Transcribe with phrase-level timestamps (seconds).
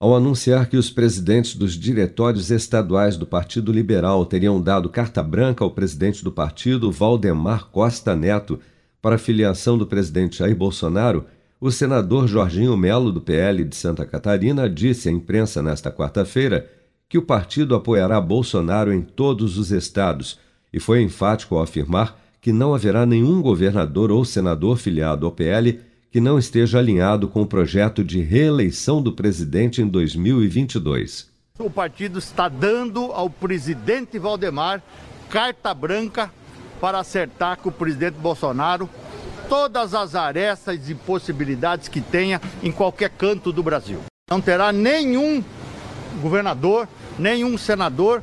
[0.00, 5.62] ao anunciar que os presidentes dos diretórios estaduais do Partido Liberal teriam dado carta branca
[5.62, 8.58] ao presidente do partido, Valdemar Costa Neto,
[9.02, 11.26] para a filiação do presidente Jair Bolsonaro,
[11.60, 16.66] o senador Jorginho Melo, do PL de Santa Catarina, disse à imprensa nesta quarta-feira
[17.06, 20.38] que o partido apoiará Bolsonaro em todos os estados
[20.72, 25.78] e foi enfático ao afirmar que não haverá nenhum governador ou senador filiado ao PL
[26.10, 31.30] que não esteja alinhado com o projeto de reeleição do presidente em 2022.
[31.58, 34.82] O partido está dando ao presidente Valdemar
[35.28, 36.30] carta branca
[36.80, 38.88] para acertar com o presidente Bolsonaro
[39.48, 44.00] todas as arestas e possibilidades que tenha em qualquer canto do Brasil.
[44.28, 45.44] Não terá nenhum
[46.20, 48.22] governador, nenhum senador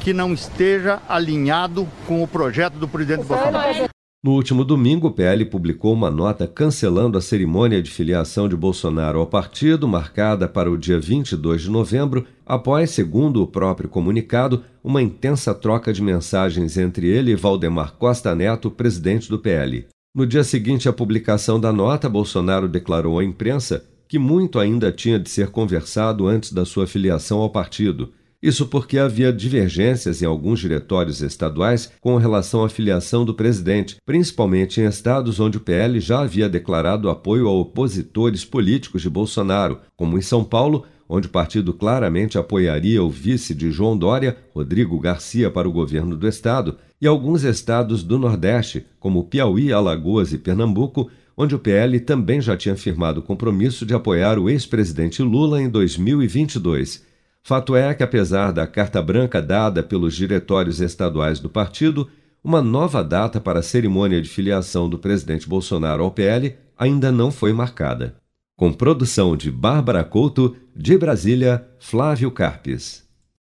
[0.00, 3.95] que não esteja alinhado com o projeto do presidente Bolsonaro.
[4.24, 9.20] No último domingo, o PL publicou uma nota cancelando a cerimônia de filiação de Bolsonaro
[9.20, 15.02] ao partido, marcada para o dia 22 de novembro, após, segundo o próprio comunicado, uma
[15.02, 19.86] intensa troca de mensagens entre ele e Valdemar Costa Neto, presidente do PL.
[20.14, 25.18] No dia seguinte à publicação da nota, Bolsonaro declarou à imprensa que muito ainda tinha
[25.18, 28.12] de ser conversado antes da sua filiação ao partido.
[28.42, 34.80] Isso porque havia divergências em alguns diretórios estaduais com relação à filiação do presidente, principalmente
[34.80, 40.18] em estados onde o PL já havia declarado apoio a opositores políticos de Bolsonaro, como
[40.18, 45.50] em São Paulo, onde o partido claramente apoiaria o vice de João Dória, Rodrigo Garcia,
[45.50, 51.10] para o governo do estado, e alguns estados do Nordeste, como Piauí, Alagoas e Pernambuco,
[51.36, 55.68] onde o PL também já tinha firmado o compromisso de apoiar o ex-presidente Lula em
[55.68, 57.04] 2022.
[57.46, 62.10] Fato é que, apesar da carta branca dada pelos diretórios estaduais do partido,
[62.42, 67.30] uma nova data para a cerimônia de filiação do presidente Bolsonaro ao PL ainda não
[67.30, 68.16] foi marcada.
[68.56, 73.05] Com produção de Bárbara Couto, de Brasília, Flávio Carpes.